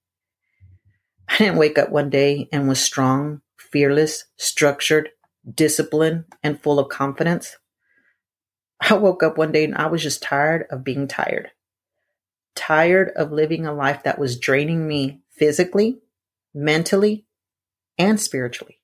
I 1.26 1.38
didn't 1.38 1.56
wake 1.56 1.78
up 1.78 1.88
one 1.88 2.10
day 2.10 2.50
and 2.52 2.68
was 2.68 2.84
strong, 2.84 3.40
fearless, 3.56 4.26
structured, 4.36 5.08
disciplined, 5.50 6.26
and 6.42 6.60
full 6.60 6.78
of 6.78 6.90
confidence. 6.90 7.56
I 8.80 8.94
woke 8.94 9.22
up 9.22 9.38
one 9.38 9.52
day 9.52 9.64
and 9.64 9.74
I 9.74 9.86
was 9.86 10.02
just 10.02 10.22
tired 10.22 10.66
of 10.70 10.84
being 10.84 11.08
tired. 11.08 11.50
Tired 12.54 13.10
of 13.16 13.32
living 13.32 13.66
a 13.66 13.72
life 13.72 14.02
that 14.04 14.18
was 14.18 14.38
draining 14.38 14.86
me 14.86 15.20
physically, 15.30 15.98
mentally, 16.54 17.26
and 17.98 18.20
spiritually. 18.20 18.80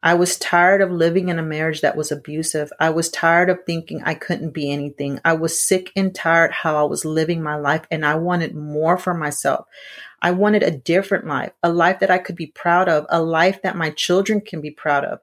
I 0.00 0.14
was 0.14 0.38
tired 0.38 0.80
of 0.80 0.92
living 0.92 1.28
in 1.28 1.40
a 1.40 1.42
marriage 1.42 1.80
that 1.80 1.96
was 1.96 2.12
abusive. 2.12 2.72
I 2.78 2.90
was 2.90 3.10
tired 3.10 3.50
of 3.50 3.64
thinking 3.66 4.00
I 4.04 4.14
couldn't 4.14 4.50
be 4.50 4.70
anything. 4.70 5.20
I 5.24 5.32
was 5.32 5.58
sick 5.58 5.90
and 5.96 6.14
tired 6.14 6.52
how 6.52 6.76
I 6.76 6.88
was 6.88 7.04
living 7.04 7.42
my 7.42 7.56
life 7.56 7.82
and 7.90 8.06
I 8.06 8.14
wanted 8.14 8.54
more 8.54 8.96
for 8.96 9.12
myself. 9.12 9.66
I 10.22 10.30
wanted 10.30 10.62
a 10.62 10.70
different 10.70 11.26
life, 11.26 11.52
a 11.64 11.72
life 11.72 11.98
that 11.98 12.12
I 12.12 12.18
could 12.18 12.36
be 12.36 12.46
proud 12.46 12.88
of, 12.88 13.06
a 13.08 13.20
life 13.20 13.62
that 13.62 13.76
my 13.76 13.90
children 13.90 14.40
can 14.40 14.60
be 14.60 14.70
proud 14.70 15.04
of. 15.04 15.18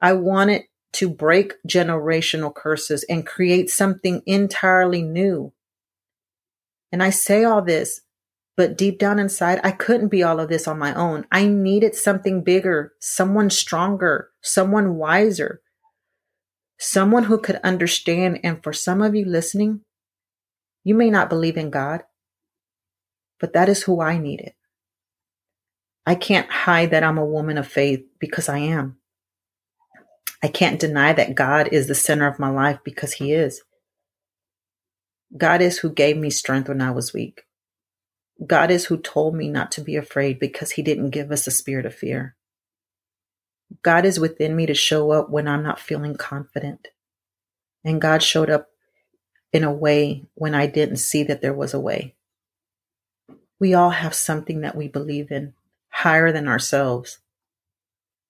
I 0.00 0.14
wanted 0.14 0.64
to 0.94 1.08
break 1.08 1.54
generational 1.68 2.54
curses 2.54 3.04
and 3.08 3.26
create 3.26 3.70
something 3.70 4.22
entirely 4.26 5.02
new. 5.02 5.52
And 6.92 7.02
I 7.02 7.10
say 7.10 7.44
all 7.44 7.62
this 7.62 8.00
but 8.56 8.78
deep 8.78 8.98
down 8.98 9.18
inside, 9.18 9.60
I 9.62 9.70
couldn't 9.70 10.08
be 10.08 10.22
all 10.22 10.40
of 10.40 10.48
this 10.48 10.66
on 10.66 10.78
my 10.78 10.94
own. 10.94 11.26
I 11.30 11.46
needed 11.46 11.94
something 11.94 12.42
bigger, 12.42 12.94
someone 13.00 13.50
stronger, 13.50 14.30
someone 14.40 14.96
wiser, 14.96 15.60
someone 16.78 17.24
who 17.24 17.38
could 17.38 17.60
understand. 17.62 18.40
And 18.42 18.62
for 18.62 18.72
some 18.72 19.02
of 19.02 19.14
you 19.14 19.26
listening, 19.26 19.82
you 20.84 20.94
may 20.94 21.10
not 21.10 21.28
believe 21.28 21.58
in 21.58 21.68
God, 21.68 22.04
but 23.38 23.52
that 23.52 23.68
is 23.68 23.82
who 23.82 24.00
I 24.00 24.16
needed. 24.16 24.54
I 26.06 26.14
can't 26.14 26.50
hide 26.50 26.92
that 26.92 27.02
I'm 27.02 27.18
a 27.18 27.26
woman 27.26 27.58
of 27.58 27.66
faith 27.66 28.04
because 28.18 28.48
I 28.48 28.58
am. 28.58 28.96
I 30.42 30.48
can't 30.48 30.80
deny 30.80 31.12
that 31.12 31.34
God 31.34 31.68
is 31.72 31.86
the 31.86 31.94
center 31.94 32.26
of 32.26 32.38
my 32.38 32.50
life 32.50 32.78
because 32.84 33.14
He 33.14 33.32
is. 33.32 33.62
God 35.36 35.60
is 35.60 35.78
who 35.78 35.90
gave 35.90 36.16
me 36.16 36.30
strength 36.30 36.68
when 36.68 36.80
I 36.80 36.90
was 36.90 37.12
weak. 37.12 37.42
God 38.44 38.70
is 38.70 38.86
who 38.86 38.98
told 38.98 39.34
me 39.34 39.48
not 39.48 39.72
to 39.72 39.80
be 39.80 39.96
afraid 39.96 40.38
because 40.38 40.72
he 40.72 40.82
didn't 40.82 41.10
give 41.10 41.30
us 41.30 41.46
a 41.46 41.50
spirit 41.50 41.86
of 41.86 41.94
fear. 41.94 42.36
God 43.82 44.04
is 44.04 44.20
within 44.20 44.54
me 44.54 44.66
to 44.66 44.74
show 44.74 45.10
up 45.10 45.30
when 45.30 45.48
I'm 45.48 45.62
not 45.62 45.80
feeling 45.80 46.16
confident. 46.16 46.88
And 47.84 48.00
God 48.00 48.22
showed 48.22 48.50
up 48.50 48.68
in 49.52 49.64
a 49.64 49.72
way 49.72 50.26
when 50.34 50.54
I 50.54 50.66
didn't 50.66 50.96
see 50.96 51.22
that 51.24 51.40
there 51.40 51.54
was 51.54 51.72
a 51.72 51.80
way. 51.80 52.14
We 53.58 53.74
all 53.74 53.90
have 53.90 54.14
something 54.14 54.60
that 54.60 54.76
we 54.76 54.86
believe 54.86 55.30
in 55.30 55.54
higher 55.88 56.30
than 56.30 56.46
ourselves. 56.46 57.18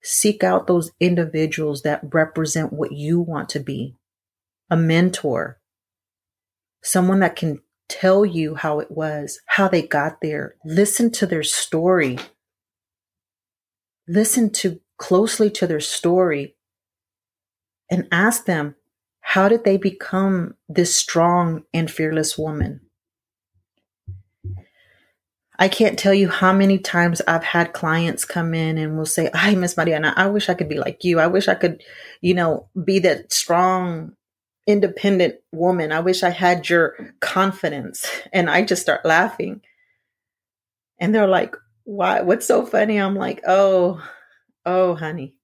Seek 0.09 0.45
out 0.45 0.69
those 0.69 0.93
individuals 1.01 1.83
that 1.83 2.01
represent 2.13 2.73
what 2.73 2.93
you 2.93 3.19
want 3.21 3.49
to 3.49 3.59
be 3.59 3.97
a 4.71 4.77
mentor, 4.77 5.59
someone 6.81 7.19
that 7.19 7.35
can 7.35 7.61
tell 7.89 8.25
you 8.25 8.55
how 8.55 8.79
it 8.79 8.89
was, 8.89 9.41
how 9.47 9.67
they 9.67 9.83
got 9.83 10.21
there. 10.21 10.55
Listen 10.65 11.11
to 11.11 11.27
their 11.27 11.43
story. 11.43 12.19
Listen 14.07 14.51
to 14.51 14.81
closely 14.97 15.51
to 15.51 15.67
their 15.67 15.81
story 15.81 16.55
and 17.91 18.07
ask 18.13 18.45
them, 18.45 18.77
how 19.21 19.49
did 19.49 19.65
they 19.65 19.77
become 19.77 20.55
this 20.69 20.95
strong 20.95 21.65
and 21.75 21.91
fearless 21.91 22.39
woman? 22.39 22.81
I 25.59 25.69
can't 25.69 25.99
tell 25.99 26.13
you 26.15 26.29
how 26.29 26.53
many 26.53 26.79
times 26.79 27.23
I've 27.27 27.45
had 27.45 27.73
clients 27.73 28.25
come 28.25 28.55
in 28.55 28.79
and 28.79 28.97
will 28.97 29.07
say, 29.07 29.31
Hi, 29.35 29.55
Miss 29.55 29.77
Mariana, 29.77 30.13
I 30.17 30.27
wish 30.27 30.49
I 30.49 30.55
could 30.55 30.69
be 30.69 30.79
like 30.79 31.05
you. 31.05 31.19
I 31.19 31.27
wish 31.29 31.49
I 31.49 31.55
could, 31.55 31.83
you 32.21 32.35
know, 32.35 32.69
be 32.85 32.99
that 33.01 33.33
strong 33.33 34.13
independent 34.67 35.37
woman. 35.53 35.93
I 35.93 36.01
wish 36.01 36.23
I 36.23 36.31
had 36.31 36.69
your 36.69 36.97
confidence. 37.21 38.07
And 38.33 38.51
I 38.51 38.63
just 38.63 38.83
start 38.83 39.05
laughing. 39.05 39.63
And 41.01 41.15
they're 41.15 41.29
like, 41.29 41.55
why? 41.85 42.23
What's 42.23 42.47
so 42.47 42.67
funny? 42.67 42.99
I'm 42.99 43.15
like, 43.15 43.43
oh, 43.47 44.03
oh, 44.65 44.95
honey. 44.97 45.36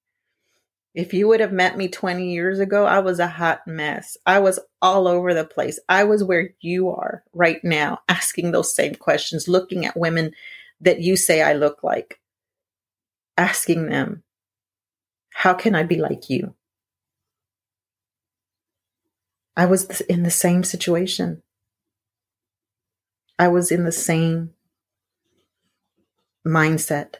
If 0.95 1.15
you 1.15 1.27
would 1.29 1.41
have 1.41 1.53
met 1.53 1.79
me 1.79 1.89
20 1.89 2.33
years 2.33 2.59
ago, 2.59 2.85
I 2.85 2.99
was 2.99 3.19
a 3.19 3.27
hot 3.27 3.67
mess. 3.67 4.19
I 4.27 4.41
was 4.41 4.59
all 4.83 5.09
over 5.09 5.33
the 5.33 5.45
place. 5.45 5.81
I 5.89 6.05
was 6.05 6.23
where 6.23 6.51
you 6.61 6.91
are 6.91 7.25
right 7.33 7.63
now, 7.65 8.01
asking 8.09 8.53
those 8.53 8.75
same 8.75 8.95
questions, 8.95 9.49
looking 9.49 9.87
at 9.87 9.97
women 9.97 10.33
that 10.83 11.01
you 11.01 11.17
say 11.17 11.41
I 11.41 11.55
look 11.55 11.83
like, 11.83 12.21
asking 13.39 13.89
them, 13.89 14.23
how 15.33 15.55
can 15.55 15.75
I 15.75 15.83
be 15.83 15.97
like 15.97 16.29
you? 16.29 16.55
I 19.57 19.65
was 19.65 20.03
in 20.03 20.25
the 20.25 20.31
same 20.31 20.63
situation. 20.63 21.43
I 23.39 23.49
was 23.49 23.71
in 23.71 23.85
the 23.85 23.93
same 23.93 24.51
mindset. 26.47 27.17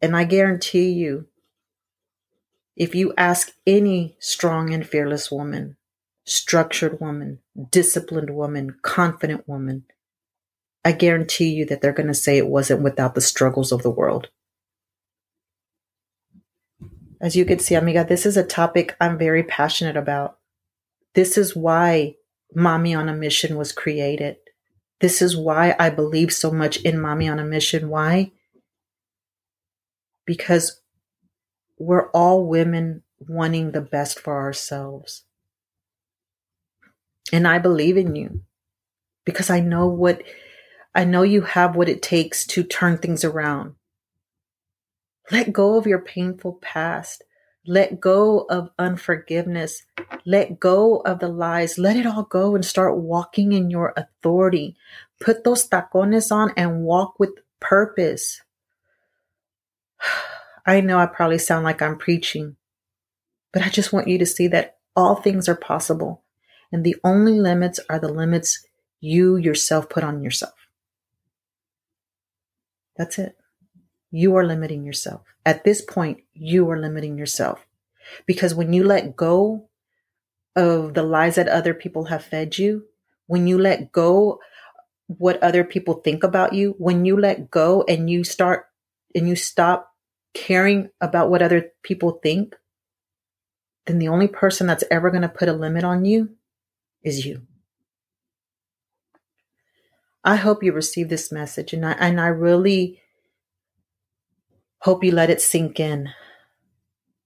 And 0.00 0.16
I 0.16 0.24
guarantee 0.24 0.90
you, 0.90 1.26
if 2.76 2.94
you 2.94 3.12
ask 3.16 3.52
any 3.66 4.16
strong 4.18 4.72
and 4.72 4.86
fearless 4.86 5.30
woman, 5.30 5.76
structured 6.24 7.00
woman, 7.00 7.40
disciplined 7.70 8.30
woman, 8.30 8.76
confident 8.82 9.46
woman, 9.48 9.84
I 10.84 10.92
guarantee 10.92 11.50
you 11.50 11.64
that 11.66 11.80
they're 11.80 11.92
going 11.92 12.08
to 12.08 12.14
say 12.14 12.38
it 12.38 12.48
wasn't 12.48 12.82
without 12.82 13.14
the 13.14 13.20
struggles 13.20 13.72
of 13.72 13.82
the 13.82 13.90
world. 13.90 14.28
As 17.20 17.36
you 17.36 17.44
can 17.44 17.60
see, 17.60 17.76
amiga, 17.76 18.04
this 18.04 18.26
is 18.26 18.36
a 18.36 18.44
topic 18.44 18.96
I'm 19.00 19.16
very 19.16 19.44
passionate 19.44 19.96
about. 19.96 20.38
This 21.14 21.38
is 21.38 21.54
why 21.54 22.16
MAMI 22.54 22.94
on 22.94 23.08
a 23.08 23.14
Mission 23.14 23.56
was 23.56 23.70
created. 23.70 24.36
This 25.00 25.22
is 25.22 25.36
why 25.36 25.76
I 25.78 25.90
believe 25.90 26.32
so 26.32 26.50
much 26.50 26.78
in 26.78 27.00
MAMI 27.00 27.28
on 27.28 27.38
a 27.38 27.44
Mission. 27.44 27.88
Why? 27.88 28.32
Because 30.26 30.81
we're 31.82 32.10
all 32.10 32.46
women 32.46 33.02
wanting 33.18 33.72
the 33.72 33.80
best 33.80 34.20
for 34.20 34.40
ourselves. 34.40 35.24
And 37.32 37.46
I 37.46 37.58
believe 37.58 37.96
in 37.96 38.14
you 38.14 38.42
because 39.24 39.50
I 39.50 39.58
know 39.58 39.88
what 39.88 40.22
I 40.94 41.04
know 41.04 41.22
you 41.22 41.40
have 41.42 41.74
what 41.74 41.88
it 41.88 42.02
takes 42.02 42.46
to 42.48 42.62
turn 42.62 42.98
things 42.98 43.24
around. 43.24 43.74
Let 45.30 45.52
go 45.52 45.76
of 45.76 45.86
your 45.86 46.00
painful 46.00 46.58
past. 46.60 47.24
Let 47.66 48.00
go 48.00 48.40
of 48.50 48.70
unforgiveness. 48.78 49.82
Let 50.24 50.60
go 50.60 50.98
of 50.98 51.18
the 51.18 51.28
lies. 51.28 51.78
Let 51.78 51.96
it 51.96 52.06
all 52.06 52.24
go 52.24 52.54
and 52.54 52.64
start 52.64 52.98
walking 52.98 53.52
in 53.52 53.70
your 53.70 53.92
authority. 53.96 54.76
Put 55.20 55.42
those 55.42 55.68
tacones 55.68 56.30
on 56.30 56.52
and 56.56 56.82
walk 56.82 57.18
with 57.18 57.30
purpose. 57.60 58.42
I 60.64 60.80
know 60.80 60.98
I 60.98 61.06
probably 61.06 61.38
sound 61.38 61.64
like 61.64 61.82
I'm 61.82 61.98
preaching, 61.98 62.56
but 63.52 63.62
I 63.62 63.68
just 63.68 63.92
want 63.92 64.08
you 64.08 64.18
to 64.18 64.26
see 64.26 64.46
that 64.48 64.76
all 64.94 65.16
things 65.16 65.48
are 65.48 65.56
possible. 65.56 66.22
And 66.70 66.84
the 66.84 66.96
only 67.04 67.38
limits 67.38 67.80
are 67.90 67.98
the 67.98 68.12
limits 68.12 68.66
you 69.00 69.36
yourself 69.36 69.88
put 69.88 70.04
on 70.04 70.22
yourself. 70.22 70.54
That's 72.96 73.18
it. 73.18 73.36
You 74.10 74.36
are 74.36 74.46
limiting 74.46 74.84
yourself. 74.84 75.22
At 75.44 75.64
this 75.64 75.82
point, 75.82 76.22
you 76.32 76.70
are 76.70 76.78
limiting 76.78 77.18
yourself. 77.18 77.66
Because 78.26 78.54
when 78.54 78.72
you 78.72 78.84
let 78.84 79.16
go 79.16 79.68
of 80.54 80.94
the 80.94 81.02
lies 81.02 81.36
that 81.36 81.48
other 81.48 81.74
people 81.74 82.06
have 82.06 82.24
fed 82.24 82.58
you, 82.58 82.84
when 83.26 83.46
you 83.46 83.58
let 83.58 83.92
go 83.92 84.38
what 85.06 85.42
other 85.42 85.64
people 85.64 85.94
think 85.94 86.22
about 86.22 86.52
you, 86.52 86.74
when 86.78 87.04
you 87.04 87.18
let 87.18 87.50
go 87.50 87.84
and 87.88 88.08
you 88.08 88.24
start 88.24 88.66
and 89.14 89.28
you 89.28 89.36
stop 89.36 89.91
caring 90.34 90.90
about 91.00 91.30
what 91.30 91.42
other 91.42 91.72
people 91.82 92.20
think, 92.22 92.54
then 93.86 93.98
the 93.98 94.08
only 94.08 94.28
person 94.28 94.66
that's 94.66 94.84
ever 94.90 95.10
going 95.10 95.22
to 95.22 95.28
put 95.28 95.48
a 95.48 95.52
limit 95.52 95.84
on 95.84 96.04
you 96.04 96.30
is 97.02 97.26
you. 97.26 97.42
I 100.24 100.36
hope 100.36 100.62
you 100.62 100.72
receive 100.72 101.08
this 101.08 101.32
message 101.32 101.72
and 101.72 101.84
I, 101.84 101.92
and 101.92 102.20
I 102.20 102.28
really 102.28 103.00
hope 104.78 105.02
you 105.02 105.12
let 105.12 105.30
it 105.30 105.40
sink 105.40 105.80
in. 105.80 106.10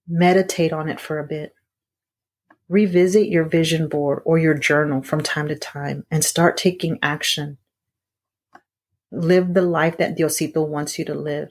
Meditate 0.08 0.72
on 0.72 0.88
it 0.88 1.00
for 1.00 1.18
a 1.18 1.26
bit. 1.26 1.54
Revisit 2.68 3.28
your 3.28 3.44
vision 3.44 3.88
board 3.88 4.22
or 4.24 4.38
your 4.38 4.54
journal 4.54 5.02
from 5.02 5.20
time 5.20 5.48
to 5.48 5.56
time 5.56 6.06
and 6.10 6.24
start 6.24 6.56
taking 6.56 6.98
action. 7.02 7.58
Live 9.12 9.54
the 9.54 9.62
life 9.62 9.98
that 9.98 10.16
Diosito 10.16 10.66
wants 10.66 10.98
you 10.98 11.04
to 11.04 11.14
live. 11.14 11.50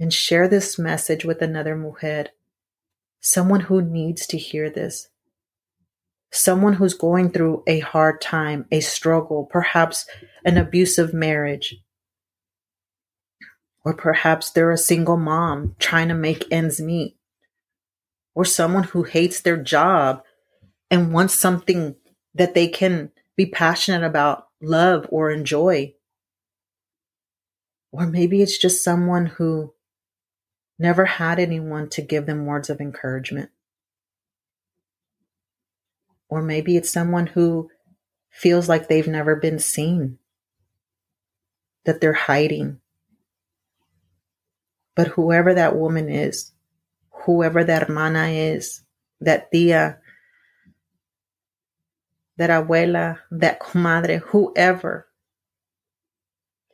And 0.00 0.12
share 0.12 0.46
this 0.46 0.78
message 0.78 1.24
with 1.24 1.42
another 1.42 1.74
mujer, 1.74 2.26
someone 3.20 3.60
who 3.60 3.82
needs 3.82 4.26
to 4.28 4.38
hear 4.38 4.70
this 4.70 5.08
someone 6.30 6.74
who's 6.74 6.94
going 6.94 7.30
through 7.30 7.62
a 7.66 7.80
hard 7.80 8.20
time, 8.20 8.66
a 8.70 8.80
struggle, 8.80 9.46
perhaps 9.46 10.06
an 10.44 10.56
abusive 10.56 11.14
marriage. 11.14 11.76
Or 13.84 13.94
perhaps 13.94 14.50
they're 14.50 14.70
a 14.70 14.78
single 14.78 15.16
mom 15.16 15.74
trying 15.78 16.08
to 16.08 16.14
make 16.14 16.50
ends 16.50 16.80
meet. 16.80 17.16
Or 18.34 18.44
someone 18.44 18.84
who 18.84 19.04
hates 19.04 19.40
their 19.40 19.56
job 19.56 20.22
and 20.90 21.12
wants 21.12 21.34
something 21.34 21.96
that 22.34 22.54
they 22.54 22.68
can 22.68 23.10
be 23.36 23.46
passionate 23.46 24.04
about, 24.04 24.48
love, 24.60 25.06
or 25.10 25.30
enjoy. 25.30 25.94
Or 27.90 28.06
maybe 28.06 28.42
it's 28.42 28.58
just 28.58 28.84
someone 28.84 29.26
who 29.26 29.72
never 30.78 31.04
had 31.04 31.38
anyone 31.38 31.88
to 31.90 32.02
give 32.02 32.26
them 32.26 32.46
words 32.46 32.70
of 32.70 32.80
encouragement. 32.80 33.50
Or 36.28 36.42
maybe 36.42 36.76
it's 36.76 36.90
someone 36.90 37.26
who 37.26 37.70
feels 38.30 38.68
like 38.68 38.88
they've 38.88 39.08
never 39.08 39.34
been 39.34 39.58
seen, 39.58 40.18
that 41.84 42.00
they're 42.00 42.12
hiding. 42.12 42.80
But 44.94 45.08
whoever 45.08 45.54
that 45.54 45.76
woman 45.76 46.08
is, 46.08 46.52
whoever 47.10 47.64
that 47.64 47.88
hermana 47.88 48.28
is, 48.28 48.82
that 49.20 49.50
tia, 49.50 49.98
that 52.36 52.50
abuela, 52.50 53.18
that 53.30 53.58
comadre, 53.60 54.20
whoever, 54.20 55.08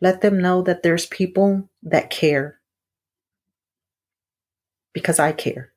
let 0.00 0.20
them 0.20 0.40
know 0.40 0.60
that 0.62 0.82
there's 0.82 1.06
people 1.06 1.70
that 1.82 2.10
care. 2.10 2.58
Because 4.94 5.18
I 5.18 5.32
care. 5.32 5.72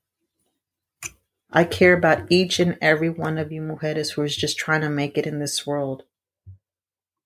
I 1.52 1.64
care 1.66 1.94
about 1.94 2.32
each 2.32 2.60
and 2.60 2.78
every 2.82 3.10
one 3.10 3.38
of 3.38 3.52
you 3.52 3.62
mujeres 3.62 4.12
who 4.12 4.22
is 4.22 4.36
just 4.36 4.58
trying 4.58 4.82
to 4.82 4.90
make 4.90 5.18
it 5.18 5.26
in 5.26 5.40
this 5.40 5.66
world, 5.68 6.04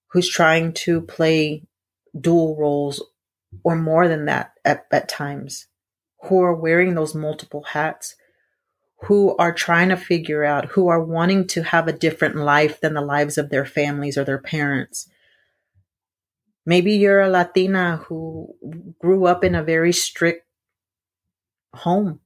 who's 0.08 0.30
trying 0.30 0.73
to 0.73 1.01
play 1.01 1.63
dual 2.19 2.56
roles 2.58 3.04
or 3.63 3.75
more 3.75 4.08
than 4.08 4.25
that 4.25 4.54
at, 4.63 4.86
at 4.91 5.10
times, 5.10 5.67
who 6.23 6.41
are 6.41 6.56
wearing 6.56 6.95
those 6.95 7.15
multiple 7.15 7.63
hats, 7.63 8.15
who 9.06 9.36
are 9.38 9.51
trying 9.51 9.89
to 9.89 9.97
figure 9.97 10.43
out, 10.43 10.65
who 10.65 10.88
are 10.88 11.04
wanting 11.04 11.47
to 11.47 11.63
have 11.63 11.88
a 11.88 11.93
different 11.93 12.36
life 12.36 12.80
than 12.80 12.93
the 12.93 13.01
lives 13.01 13.38
of 13.38 13.49
their 13.49 13.65
families 13.65 14.17
or 14.17 14.23
their 14.23 14.38
parents. 14.38 15.10
Maybe 16.65 16.93
you're 16.93 17.21
a 17.21 17.30
Latina 17.30 17.97
who 18.08 18.56
grew 18.99 19.25
up 19.25 19.43
in 19.43 19.56
a 19.56 19.63
very 19.63 19.91
strict 19.91 20.45
home 21.74 22.20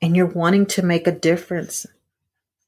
and 0.00 0.16
you're 0.16 0.26
wanting 0.26 0.66
to 0.66 0.82
make 0.82 1.06
a 1.06 1.12
difference. 1.12 1.86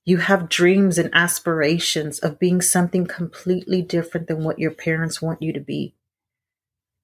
You 0.05 0.19
have 0.19 0.49
dreams 0.49 0.99
and 0.99 1.11
aspirations 1.13 2.19
of 2.19 2.39
being 2.39 2.61
something 2.61 3.07
completely 3.07 3.83
different 3.83 4.27
than 4.27 4.43
what 4.43 4.59
your 4.59 4.73
parents 4.73 5.23
want 5.23 5.43
you 5.43 5.53
to 5.53 5.61
be. 5.61 5.95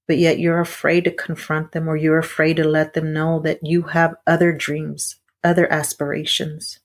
But 0.08 0.18
yet 0.18 0.38
you're 0.38 0.60
afraid 0.60 1.04
to 1.04 1.10
confront 1.10 1.72
them 1.72 1.88
or 1.88 1.96
you're 1.96 2.18
afraid 2.18 2.56
to 2.56 2.64
let 2.64 2.94
them 2.94 3.12
know 3.12 3.40
that 3.40 3.64
you 3.64 3.82
have 3.82 4.16
other 4.26 4.52
dreams, 4.52 5.16
other 5.42 5.70
aspirations. 5.70 6.80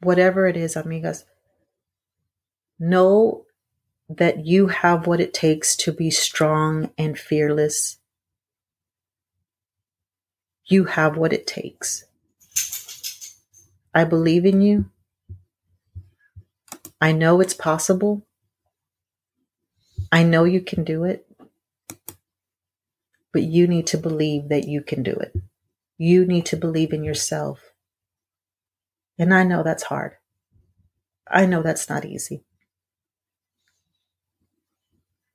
Whatever 0.00 0.46
it 0.46 0.56
is, 0.56 0.74
amigas, 0.74 1.24
know 2.78 3.46
that 4.08 4.44
you 4.44 4.68
have 4.68 5.06
what 5.06 5.20
it 5.20 5.32
takes 5.32 5.76
to 5.76 5.92
be 5.92 6.10
strong 6.10 6.90
and 6.98 7.18
fearless 7.18 7.98
you 10.66 10.84
have 10.84 11.16
what 11.16 11.32
it 11.32 11.46
takes. 11.46 12.04
I 13.94 14.04
believe 14.04 14.44
in 14.44 14.60
you. 14.60 14.86
I 17.00 17.12
know 17.12 17.40
it's 17.40 17.54
possible. 17.54 18.26
I 20.10 20.22
know 20.22 20.44
you 20.44 20.60
can 20.60 20.84
do 20.84 21.04
it. 21.04 21.26
But 23.32 23.42
you 23.42 23.66
need 23.66 23.86
to 23.88 23.98
believe 23.98 24.48
that 24.48 24.66
you 24.68 24.80
can 24.80 25.02
do 25.02 25.12
it. 25.12 25.34
You 25.98 26.24
need 26.24 26.46
to 26.46 26.56
believe 26.56 26.92
in 26.92 27.04
yourself. 27.04 27.72
And 29.18 29.34
I 29.34 29.44
know 29.44 29.62
that's 29.62 29.84
hard. 29.84 30.16
I 31.28 31.46
know 31.46 31.62
that's 31.62 31.88
not 31.88 32.04
easy. 32.04 32.42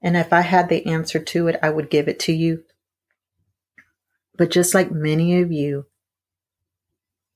And 0.02 0.16
if 0.16 0.32
I 0.32 0.42
had 0.42 0.70
the 0.70 0.86
answer 0.86 1.20
to 1.20 1.48
it, 1.48 1.60
I 1.62 1.70
would 1.70 1.90
give 1.90 2.08
it 2.08 2.20
to 2.22 2.34
you. 2.34 2.64
But 4.38 4.52
just 4.52 4.74
like 4.74 4.92
many 4.92 5.42
of 5.42 5.52
you, 5.52 5.88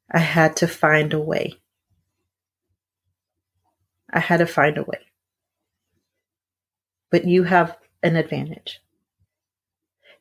I 0.10 0.20
had 0.20 0.56
to 0.58 0.68
find 0.68 1.14
a 1.14 1.20
way. 1.20 1.56
I 4.12 4.20
had 4.20 4.38
to 4.38 4.46
find 4.46 4.78
a 4.78 4.84
way. 4.84 5.00
But 7.12 7.26
you 7.26 7.44
have 7.44 7.78
an 8.02 8.16
advantage. 8.16 8.80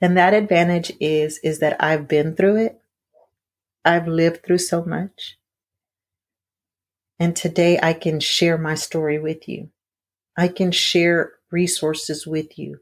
And 0.01 0.17
that 0.17 0.35
advantage 0.35 0.93
is 0.99 1.39
is 1.45 1.61
that 1.61 1.77
I've 1.79 2.09
been 2.09 2.35
through 2.35 2.57
it. 2.57 2.81
I've 3.85 4.09
lived 4.09 4.45
through 4.45 4.59
so 4.59 4.85
much. 4.85 5.39
And 7.21 7.37
today 7.37 7.79
I 7.81 7.93
can 7.93 8.19
share 8.19 8.59
my 8.59 8.75
story 8.75 9.21
with 9.21 9.49
you. 9.49 9.71
I 10.37 10.49
can 10.49 10.73
share 10.73 11.35
resources 11.53 12.27
with 12.27 12.59
you. 12.59 12.81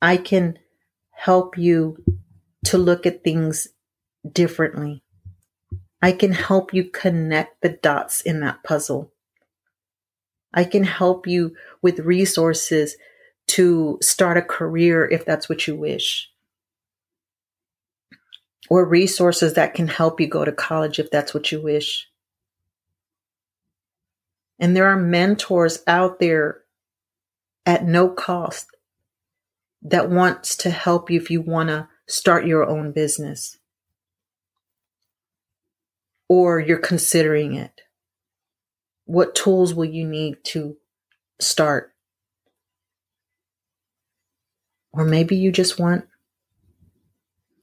I 0.00 0.16
can 0.16 0.58
help 1.10 1.58
you 1.58 2.02
to 2.66 2.78
look 2.78 3.06
at 3.06 3.24
things 3.24 3.68
differently. 4.32 5.02
I 6.00 6.12
can 6.12 6.32
help 6.32 6.72
you 6.72 6.84
connect 6.84 7.60
the 7.60 7.70
dots 7.70 8.20
in 8.20 8.40
that 8.40 8.62
puzzle. 8.62 9.12
I 10.54 10.64
can 10.64 10.84
help 10.84 11.26
you 11.26 11.54
with 11.82 11.98
resources 11.98 12.96
to 13.48 13.98
start 14.00 14.36
a 14.36 14.42
career 14.42 15.06
if 15.06 15.24
that's 15.24 15.48
what 15.48 15.66
you 15.66 15.74
wish. 15.74 16.30
Or 18.70 18.84
resources 18.84 19.54
that 19.54 19.74
can 19.74 19.88
help 19.88 20.20
you 20.20 20.26
go 20.26 20.44
to 20.44 20.52
college 20.52 20.98
if 20.98 21.10
that's 21.10 21.34
what 21.34 21.50
you 21.50 21.60
wish. 21.60 22.08
And 24.58 24.76
there 24.76 24.86
are 24.86 24.96
mentors 24.96 25.82
out 25.86 26.18
there 26.18 26.62
at 27.68 27.84
no 27.84 28.08
cost 28.08 28.66
that 29.82 30.08
wants 30.08 30.56
to 30.56 30.70
help 30.70 31.10
you 31.10 31.20
if 31.20 31.30
you 31.30 31.42
want 31.42 31.68
to 31.68 31.86
start 32.06 32.46
your 32.46 32.66
own 32.66 32.92
business 32.92 33.58
or 36.30 36.58
you're 36.58 36.78
considering 36.78 37.54
it. 37.54 37.82
What 39.04 39.34
tools 39.34 39.74
will 39.74 39.84
you 39.84 40.06
need 40.06 40.42
to 40.44 40.78
start? 41.40 41.92
Or 44.90 45.04
maybe 45.04 45.36
you 45.36 45.52
just 45.52 45.78
want 45.78 46.06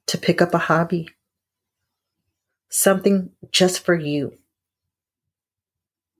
to 0.05 0.19
pick 0.19 0.39
up 0.39 0.53
a 0.53 0.59
hobby, 0.59 1.09
something 2.69 3.31
just 3.51 3.83
for 3.83 3.95
you. 3.95 4.37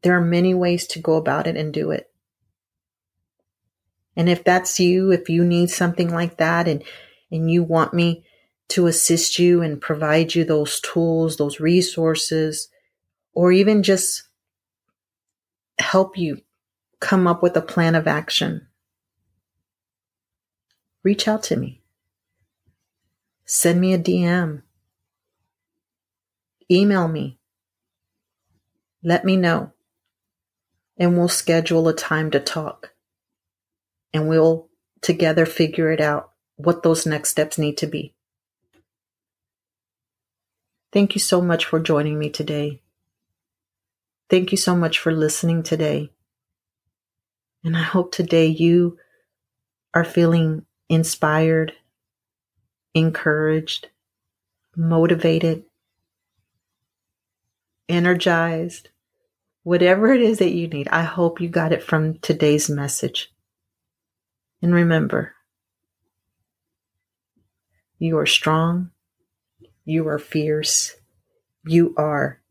There 0.01 0.17
are 0.17 0.25
many 0.25 0.55
ways 0.55 0.87
to 0.87 0.99
go 0.99 1.17
about 1.17 1.45
it 1.45 1.55
and 1.55 1.71
do 1.71 1.91
it. 1.91 2.09
And 4.15 4.29
if 4.29 4.43
that's 4.43 4.79
you, 4.79 5.11
if 5.11 5.29
you 5.29 5.43
need 5.43 5.69
something 5.69 6.09
like 6.09 6.37
that 6.37 6.67
and, 6.67 6.83
and 7.31 7.51
you 7.51 7.63
want 7.63 7.93
me 7.93 8.25
to 8.69 8.87
assist 8.87 9.37
you 9.37 9.61
and 9.61 9.81
provide 9.81 10.33
you 10.33 10.43
those 10.43 10.79
tools, 10.79 11.37
those 11.37 11.59
resources, 11.59 12.69
or 13.33 13.51
even 13.51 13.83
just 13.83 14.23
help 15.77 16.17
you 16.17 16.41
come 16.99 17.27
up 17.27 17.43
with 17.43 17.55
a 17.57 17.61
plan 17.61 17.95
of 17.95 18.07
action, 18.07 18.67
reach 21.03 21.27
out 21.27 21.43
to 21.43 21.55
me. 21.55 21.81
Send 23.45 23.79
me 23.79 23.93
a 23.93 23.99
DM. 23.99 24.63
Email 26.71 27.07
me. 27.07 27.37
Let 29.03 29.23
me 29.23 29.37
know. 29.37 29.73
And 30.97 31.15
we'll 31.15 31.27
schedule 31.27 31.87
a 31.87 31.93
time 31.93 32.31
to 32.31 32.39
talk. 32.39 32.94
And 34.15 34.29
we'll 34.29 34.69
together 35.01 35.45
figure 35.45 35.91
it 35.91 35.99
out 35.99 36.31
what 36.55 36.83
those 36.83 37.05
next 37.05 37.31
steps 37.31 37.57
need 37.57 37.77
to 37.79 37.85
be. 37.85 38.13
Thank 40.93 41.15
you 41.15 41.19
so 41.19 41.41
much 41.41 41.65
for 41.65 41.81
joining 41.81 42.17
me 42.17 42.29
today. 42.29 42.81
Thank 44.29 44.53
you 44.53 44.57
so 44.57 44.73
much 44.73 44.99
for 44.99 45.11
listening 45.11 45.63
today. 45.63 46.11
And 47.65 47.75
I 47.75 47.81
hope 47.81 48.13
today 48.13 48.45
you 48.45 48.97
are 49.93 50.05
feeling 50.05 50.65
inspired, 50.87 51.73
encouraged, 52.93 53.89
motivated, 54.77 55.65
energized, 57.89 58.87
whatever 59.63 60.13
it 60.13 60.21
is 60.21 60.37
that 60.37 60.53
you 60.53 60.69
need. 60.69 60.87
I 60.87 61.03
hope 61.03 61.41
you 61.41 61.49
got 61.49 61.73
it 61.73 61.83
from 61.83 62.17
today's 62.19 62.69
message. 62.69 63.33
And 64.65 64.73
remember, 64.73 65.35
you 67.99 68.17
are 68.17 68.25
strong. 68.25 68.89
You 69.85 70.07
are 70.07 70.17
fierce. 70.17 70.95
You 71.67 71.93
are 71.97 72.41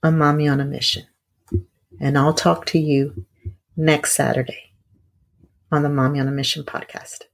a 0.00 0.12
mommy 0.12 0.46
on 0.46 0.60
a 0.60 0.64
mission. 0.64 1.06
And 1.98 2.16
I'll 2.16 2.34
talk 2.34 2.66
to 2.66 2.78
you 2.78 3.26
next 3.76 4.12
Saturday 4.14 4.70
on 5.72 5.82
the 5.82 5.88
MAMI 5.88 6.20
on 6.20 6.28
a 6.28 6.30
Mission 6.30 6.62
podcast. 6.62 7.24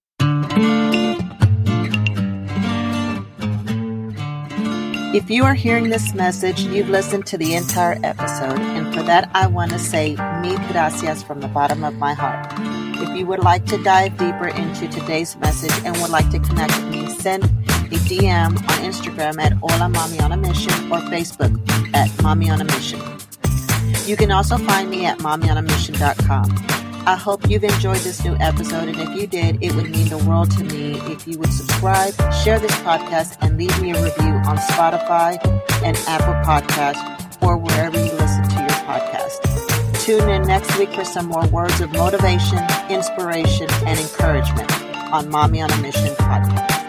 If 5.14 5.28
you 5.28 5.44
are 5.44 5.52
hearing 5.52 5.90
this 5.90 6.14
message, 6.14 6.62
you've 6.62 6.88
listened 6.88 7.26
to 7.26 7.36
the 7.36 7.54
entire 7.54 8.00
episode. 8.02 8.60
And 8.60 8.94
for 8.94 9.02
that, 9.02 9.30
I 9.34 9.46
want 9.46 9.72
to 9.72 9.78
say 9.78 10.16
mil 10.40 10.56
gracias 10.72 11.22
from 11.22 11.42
the 11.42 11.48
bottom 11.48 11.84
of 11.84 11.96
my 11.96 12.14
heart. 12.14 12.73
If 13.02 13.16
you 13.16 13.26
would 13.26 13.40
like 13.40 13.66
to 13.66 13.82
dive 13.82 14.16
deeper 14.16 14.48
into 14.48 14.88
today's 14.88 15.36
message 15.36 15.72
and 15.84 15.96
would 15.98 16.10
like 16.10 16.30
to 16.30 16.38
connect 16.38 16.76
with 16.76 16.88
me, 16.90 17.08
send 17.10 17.44
a 17.44 17.98
DM 18.08 18.56
on 18.56 18.78
Instagram 18.84 19.38
at 19.40 19.52
Hola 19.54 19.88
MAMI 19.88 20.20
on 20.20 20.32
a 20.32 20.36
Mission 20.36 20.72
or 20.92 20.98
Facebook 21.10 21.52
at 21.94 22.10
MAMI 22.22 22.50
on 22.50 22.60
a 22.60 22.64
Mission. 22.64 23.00
You 24.06 24.16
can 24.16 24.30
also 24.30 24.56
find 24.58 24.90
me 24.90 25.06
at 25.06 25.18
mamionamission.com. 25.18 26.64
I 27.06 27.16
hope 27.16 27.50
you've 27.50 27.64
enjoyed 27.64 27.98
this 27.98 28.24
new 28.24 28.36
episode, 28.40 28.88
and 28.88 28.98
if 28.98 29.14
you 29.14 29.26
did, 29.26 29.62
it 29.62 29.74
would 29.74 29.90
mean 29.90 30.08
the 30.08 30.18
world 30.18 30.50
to 30.52 30.64
me 30.64 30.94
if 31.12 31.26
you 31.26 31.38
would 31.38 31.52
subscribe, 31.52 32.14
share 32.42 32.58
this 32.58 32.74
podcast, 32.76 33.36
and 33.42 33.58
leave 33.58 33.78
me 33.82 33.90
a 33.92 34.02
review 34.02 34.32
on 34.46 34.56
Spotify 34.56 35.38
and 35.82 35.96
Apple 36.06 36.34
Podcasts 36.44 37.13
Tune 40.04 40.28
in 40.28 40.42
next 40.42 40.78
week 40.78 40.92
for 40.92 41.02
some 41.02 41.24
more 41.24 41.46
words 41.46 41.80
of 41.80 41.90
motivation, 41.94 42.58
inspiration, 42.90 43.66
and 43.86 43.98
encouragement 43.98 44.70
on 45.10 45.30
MAMI 45.30 45.62
on 45.62 45.70
a 45.70 45.76
Mission 45.78 46.14
podcast. 46.16 46.83